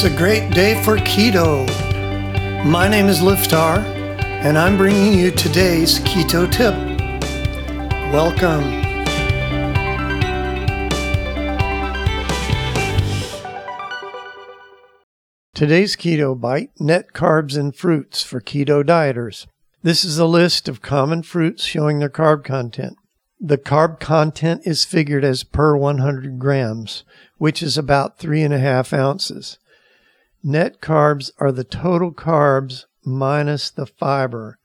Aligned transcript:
It's 0.00 0.04
a 0.04 0.16
great 0.16 0.52
day 0.52 0.80
for 0.84 0.96
keto. 0.96 1.66
My 2.64 2.86
name 2.86 3.06
is 3.06 3.18
Liftar, 3.18 3.78
and 4.44 4.56
I'm 4.56 4.76
bringing 4.76 5.18
you 5.18 5.32
today's 5.32 5.98
keto 5.98 6.48
tip. 6.48 6.72
Welcome. 8.12 8.62
Today's 15.52 15.96
keto 15.96 16.40
bite 16.40 16.70
net 16.78 17.12
carbs 17.12 17.58
and 17.58 17.74
fruits 17.74 18.22
for 18.22 18.40
keto 18.40 18.84
dieters. 18.84 19.48
This 19.82 20.04
is 20.04 20.16
a 20.16 20.26
list 20.26 20.68
of 20.68 20.80
common 20.80 21.24
fruits 21.24 21.64
showing 21.64 21.98
their 21.98 22.08
carb 22.08 22.44
content. 22.44 22.96
The 23.40 23.58
carb 23.58 23.98
content 23.98 24.62
is 24.64 24.84
figured 24.84 25.24
as 25.24 25.42
per 25.42 25.76
100 25.76 26.38
grams, 26.38 27.02
which 27.38 27.64
is 27.64 27.76
about 27.76 28.20
three 28.20 28.44
and 28.44 28.54
a 28.54 28.60
half 28.60 28.92
ounces. 28.92 29.58
Net 30.42 30.80
carbs 30.80 31.30
are 31.38 31.50
the 31.50 31.64
total 31.64 32.12
carbs 32.12 32.84
minus 33.04 33.70
the 33.70 33.86
fiber. 33.86 34.58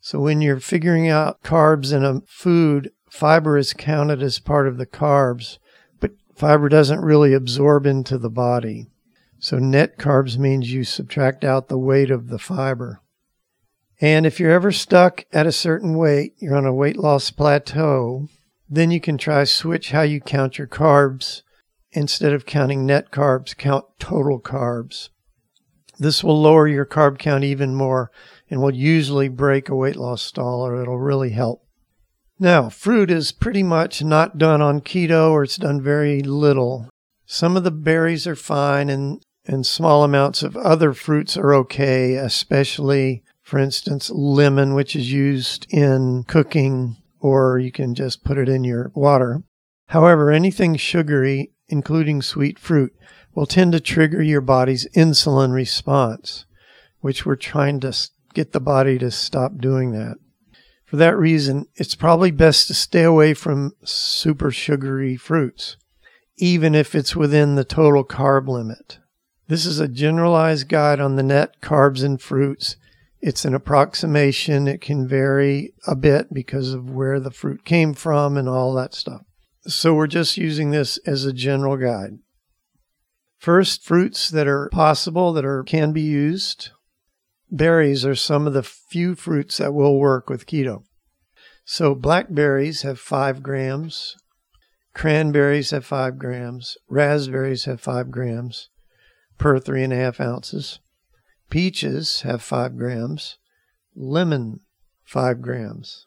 So 0.00 0.20
when 0.20 0.40
you're 0.40 0.60
figuring 0.60 1.08
out 1.08 1.42
carbs 1.42 1.92
in 1.92 2.04
a 2.04 2.20
food, 2.26 2.92
fiber 3.10 3.56
is 3.56 3.72
counted 3.72 4.22
as 4.22 4.38
part 4.38 4.68
of 4.68 4.78
the 4.78 4.86
carbs, 4.86 5.58
but 6.00 6.12
fiber 6.34 6.68
doesn't 6.68 7.00
really 7.00 7.32
absorb 7.32 7.86
into 7.86 8.16
the 8.18 8.30
body. 8.30 8.86
So 9.38 9.58
net 9.58 9.98
carbs 9.98 10.38
means 10.38 10.72
you 10.72 10.84
subtract 10.84 11.42
out 11.44 11.68
the 11.68 11.78
weight 11.78 12.10
of 12.10 12.28
the 12.28 12.38
fiber. 12.38 13.00
And 14.00 14.24
if 14.24 14.38
you're 14.38 14.52
ever 14.52 14.72
stuck 14.72 15.24
at 15.32 15.46
a 15.46 15.52
certain 15.52 15.96
weight, 15.96 16.34
you're 16.38 16.56
on 16.56 16.66
a 16.66 16.74
weight 16.74 16.96
loss 16.96 17.30
plateau, 17.30 18.28
then 18.68 18.90
you 18.90 19.00
can 19.00 19.18
try 19.18 19.44
switch 19.44 19.90
how 19.90 20.02
you 20.02 20.20
count 20.20 20.58
your 20.58 20.66
carbs 20.66 21.42
instead 21.92 22.32
of 22.32 22.46
counting 22.46 22.86
net 22.86 23.10
carbs, 23.10 23.56
count 23.56 23.84
total 23.98 24.40
carbs. 24.40 25.10
This 25.98 26.24
will 26.24 26.40
lower 26.40 26.66
your 26.66 26.86
carb 26.86 27.18
count 27.18 27.44
even 27.44 27.74
more 27.74 28.10
and 28.50 28.60
will 28.60 28.74
usually 28.74 29.28
break 29.28 29.68
a 29.68 29.76
weight 29.76 29.96
loss 29.96 30.22
stall 30.22 30.66
or 30.66 30.80
it'll 30.80 30.98
really 30.98 31.30
help. 31.30 31.64
Now, 32.38 32.70
fruit 32.70 33.10
is 33.10 33.30
pretty 33.30 33.62
much 33.62 34.02
not 34.02 34.36
done 34.36 34.60
on 34.60 34.80
keto 34.80 35.30
or 35.30 35.44
it's 35.44 35.56
done 35.56 35.80
very 35.80 36.22
little. 36.22 36.88
Some 37.24 37.56
of 37.56 37.62
the 37.62 37.70
berries 37.70 38.26
are 38.26 38.34
fine 38.34 38.88
and, 38.88 39.22
and 39.46 39.64
small 39.64 40.02
amounts 40.02 40.42
of 40.42 40.56
other 40.56 40.92
fruits 40.92 41.36
are 41.36 41.54
okay, 41.54 42.14
especially, 42.14 43.22
for 43.42 43.58
instance, 43.58 44.10
lemon, 44.10 44.74
which 44.74 44.96
is 44.96 45.12
used 45.12 45.66
in 45.70 46.24
cooking, 46.26 46.96
or 47.20 47.58
you 47.58 47.70
can 47.70 47.94
just 47.94 48.24
put 48.24 48.38
it 48.38 48.48
in 48.48 48.64
your 48.64 48.90
water. 48.94 49.44
However, 49.86 50.30
anything 50.30 50.76
sugary 50.76 51.52
including 51.72 52.22
sweet 52.22 52.58
fruit, 52.58 52.94
will 53.34 53.46
tend 53.46 53.72
to 53.72 53.80
trigger 53.80 54.22
your 54.22 54.42
body's 54.42 54.86
insulin 54.94 55.52
response, 55.52 56.44
which 57.00 57.24
we're 57.24 57.34
trying 57.34 57.80
to 57.80 57.96
get 58.34 58.52
the 58.52 58.60
body 58.60 58.98
to 58.98 59.10
stop 59.10 59.56
doing 59.58 59.92
that. 59.92 60.16
For 60.84 60.96
that 60.98 61.16
reason, 61.16 61.66
it's 61.74 61.94
probably 61.94 62.30
best 62.30 62.68
to 62.68 62.74
stay 62.74 63.02
away 63.02 63.32
from 63.32 63.72
super 63.82 64.50
sugary 64.50 65.16
fruits, 65.16 65.78
even 66.36 66.74
if 66.74 66.94
it's 66.94 67.16
within 67.16 67.54
the 67.54 67.64
total 67.64 68.04
carb 68.04 68.46
limit. 68.46 68.98
This 69.48 69.64
is 69.64 69.80
a 69.80 69.88
generalized 69.88 70.68
guide 70.68 71.00
on 71.00 71.16
the 71.16 71.22
net 71.22 71.60
carbs 71.62 72.04
in 72.04 72.18
fruits. 72.18 72.76
It's 73.22 73.46
an 73.46 73.54
approximation. 73.54 74.68
It 74.68 74.82
can 74.82 75.08
vary 75.08 75.72
a 75.86 75.96
bit 75.96 76.34
because 76.34 76.74
of 76.74 76.90
where 76.90 77.18
the 77.18 77.30
fruit 77.30 77.64
came 77.64 77.94
from 77.94 78.36
and 78.36 78.48
all 78.48 78.74
that 78.74 78.94
stuff. 78.94 79.22
So 79.66 79.94
we're 79.94 80.08
just 80.08 80.36
using 80.36 80.70
this 80.70 80.98
as 81.06 81.24
a 81.24 81.32
general 81.32 81.76
guide. 81.76 82.18
First, 83.38 83.84
fruits 83.84 84.30
that 84.30 84.46
are 84.46 84.68
possible 84.70 85.32
that 85.32 85.44
are 85.44 85.62
can 85.62 85.92
be 85.92 86.02
used. 86.02 86.70
Berries 87.50 88.04
are 88.04 88.14
some 88.14 88.46
of 88.46 88.54
the 88.54 88.62
few 88.62 89.14
fruits 89.14 89.58
that 89.58 89.74
will 89.74 89.98
work 89.98 90.30
with 90.30 90.46
keto. 90.46 90.84
So 91.64 91.94
blackberries 91.94 92.82
have 92.82 92.98
five 92.98 93.42
grams, 93.42 94.16
cranberries 94.94 95.70
have 95.70 95.84
five 95.84 96.18
grams, 96.18 96.76
raspberries 96.88 97.66
have 97.66 97.80
five 97.80 98.10
grams 98.10 98.68
per 99.38 99.58
three 99.58 99.84
and 99.84 99.92
a 99.92 99.96
half 99.96 100.20
ounces. 100.20 100.80
Peaches 101.50 102.22
have 102.22 102.42
five 102.42 102.76
grams, 102.76 103.38
lemon 103.94 104.60
five 105.04 105.40
grams. 105.42 106.06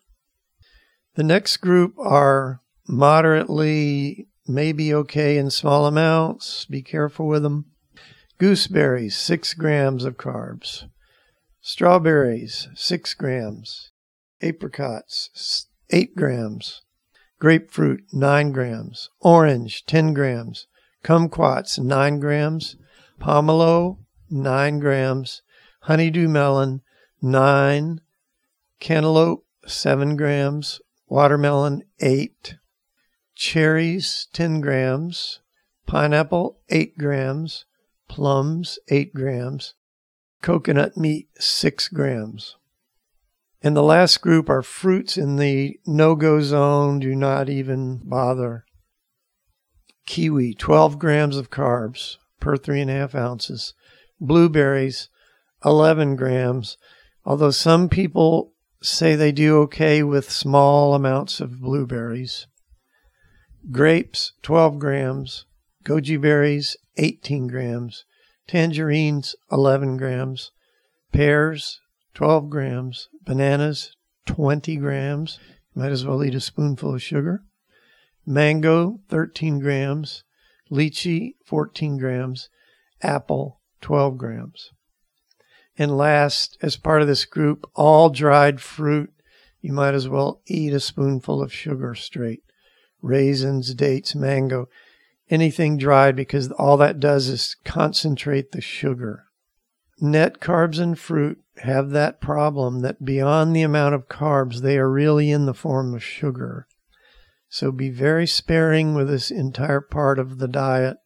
The 1.16 1.24
next 1.24 1.58
group 1.58 1.94
are 2.00 2.62
moderately, 2.88 4.28
maybe 4.48 4.94
okay 4.94 5.38
in 5.38 5.50
small 5.50 5.86
amounts. 5.86 6.66
Be 6.66 6.82
careful 6.82 7.28
with 7.28 7.44
them. 7.44 7.66
Gooseberries, 8.38 9.16
six 9.16 9.54
grams 9.54 10.04
of 10.04 10.18
carbs. 10.18 10.86
Strawberries, 11.62 12.68
six 12.76 13.14
grams. 13.14 13.92
Apricots, 14.42 15.68
eight 15.90 16.16
grams. 16.16 16.82
Grapefruit, 17.40 18.04
nine 18.14 18.52
grams. 18.52 19.10
Orange, 19.22 19.86
10 19.86 20.14
grams. 20.14 20.68
Kumquats, 21.04 21.80
nine 21.80 22.20
grams. 22.20 22.76
Pomelo, 23.20 24.00
nine 24.30 24.80
grams. 24.80 25.42
Honeydew 25.82 26.28
melon, 26.28 26.82
nine. 27.22 28.02
Cantaloupe, 28.80 29.46
seven 29.66 30.16
grams. 30.16 30.82
Watermelon, 31.08 31.84
eight 32.00 32.56
cherries 33.36 34.28
10 34.34 34.62
grams, 34.62 35.42
pineapple 35.86 36.60
8 36.70 36.98
grams, 36.98 37.66
plums 38.08 38.80
8 38.88 39.14
grams, 39.14 39.76
coconut 40.42 40.98
meat 40.98 41.28
6 41.38 41.90
grams. 41.90 42.56
And 43.62 43.76
the 43.76 43.84
last 43.84 44.22
group 44.22 44.50
are 44.50 44.62
fruits 44.62 45.18
in 45.18 45.36
the 45.36 45.80
no 45.86 46.16
go 46.16 46.40
zone, 46.42 47.00
do 47.00 47.16
not 47.16 47.50
even 47.50 48.00
bother. 48.04 48.66
Kiwi, 50.06 50.54
12 50.54 51.00
grams 51.00 51.36
of 51.36 51.50
carbs 51.50 52.18
per 52.40 52.58
three 52.58 52.82
and 52.82 52.92
a 52.92 52.94
half 52.94 53.16
ounces. 53.16 53.74
Blueberries, 54.22 55.10
11 55.66 56.16
grams, 56.16 56.78
although 57.26 57.52
some 57.52 57.90
people 57.90 58.54
say 58.82 59.16
they 59.16 59.32
do 59.32 59.62
okay 59.62 60.04
with 60.04 60.30
small 60.30 60.94
amounts 60.94 61.40
of 61.42 61.60
blueberries 61.60 62.46
grapes 63.72 64.34
12 64.44 64.78
grams, 64.78 65.46
goji 65.84 66.22
berries 66.22 66.78
18 66.98 67.48
grams, 67.48 68.06
tangerines 68.48 69.36
11 69.52 69.98
grams, 69.98 70.52
pears 71.12 71.82
12 72.14 72.50
grams, 72.50 73.10
bananas 73.24 73.96
20 74.28 74.76
grams. 74.78 75.40
Might 75.74 75.92
as 75.92 76.06
well 76.06 76.24
eat 76.24 76.36
a 76.36 76.40
spoonful 76.40 76.96
of 76.96 77.02
sugar. 77.02 77.44
Mango 78.26 79.00
13 79.10 79.60
grams, 79.60 80.24
lychee 80.72 81.34
14 81.46 81.98
grams, 81.98 82.50
apple 83.02 83.60
12 83.82 84.18
grams. 84.18 84.72
And 85.78 85.98
last, 85.98 86.58
as 86.62 86.78
part 86.78 87.02
of 87.02 87.08
this 87.08 87.26
group, 87.26 87.70
all 87.76 88.10
dried 88.10 88.62
fruit, 88.62 89.12
you 89.60 89.74
might 89.74 89.94
as 89.94 90.08
well 90.08 90.42
eat 90.48 90.72
a 90.72 90.80
spoonful 90.80 91.42
of 91.42 91.52
sugar 91.52 91.94
straight 91.96 92.44
raisins, 93.06 93.74
dates, 93.74 94.16
mango, 94.16 94.68
anything 95.30 95.78
dried 95.78 96.16
because 96.16 96.52
all 96.52 96.78
that 96.78 97.00
does 97.00 97.28
is 97.28 97.56
concentrate 97.64 98.52
the 98.52 98.62
sugar. 98.62 99.26
Net 100.02 100.40
carbs 100.40 100.80
and 100.80 101.00
fruit 101.00 101.40
have 101.58 101.92
that 101.92 102.20
problem 102.20 102.82
that 102.82 103.06
beyond 103.06 103.56
the 103.56 103.62
amount 103.62 103.96
of 103.96 104.10
carbs, 104.10 104.62
they 104.62 104.78
are 104.78 104.92
really 104.92 105.32
in 105.32 105.46
the 105.46 105.54
form 105.54 105.94
of 105.94 106.04
sugar. 106.04 106.68
So 107.48 107.72
be 107.72 107.90
very 107.90 108.28
sparing 108.28 108.94
with 108.94 109.08
this 109.08 109.32
entire 109.32 109.80
part 109.80 110.20
of 110.20 110.40
the 110.40 110.48
diet 110.48 110.98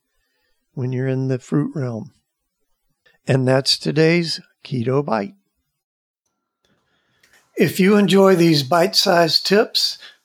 when 0.73 0.91
you're 0.91 1.07
in 1.07 1.27
the 1.27 1.37
fruit 1.37 1.71
realm. 1.75 2.13
And 3.27 3.47
that's 3.47 3.77
today's 3.77 4.41
Keto 4.63 5.05
Bite. 5.05 5.35
If 7.55 7.79
you 7.79 7.97
enjoy 7.97 8.35
these 8.35 8.63
bite 8.63 8.95
sized 8.95 9.45
tips, 9.45 9.97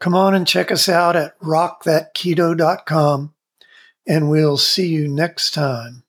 Come 0.00 0.14
on 0.14 0.34
and 0.34 0.46
check 0.46 0.70
us 0.70 0.88
out 0.88 1.16
at 1.16 1.38
rockthatketo.com, 1.40 3.34
and 4.06 4.30
we'll 4.30 4.56
see 4.56 4.88
you 4.88 5.08
next 5.08 5.52
time. 5.52 6.04